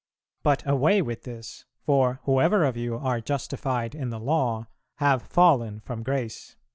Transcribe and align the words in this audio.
But 0.41 0.67
away 0.67 1.03
with 1.03 1.25
this, 1.25 1.65
for 1.85 2.21
whoever 2.23 2.63
of 2.65 2.75
you 2.75 2.97
are 2.97 3.21
justified 3.21 3.93
in 3.93 4.09
the 4.09 4.19
Law 4.19 4.65
have 4.95 5.21
fallen 5.21 5.79
from 5.79 6.01
grace." 6.01 6.55